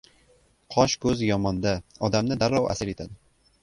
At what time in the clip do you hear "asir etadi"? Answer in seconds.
2.75-3.19